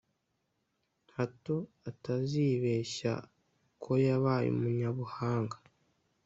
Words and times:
hato 1.15 1.55
atazibeshya 1.89 3.13
ko 3.83 3.91
yabaye 4.07 4.47
umunyabuhanga 4.55 5.57